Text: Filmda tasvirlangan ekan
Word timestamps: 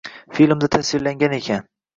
Filmda 0.37 0.71
tasvirlangan 0.77 1.39
ekan 1.41 1.69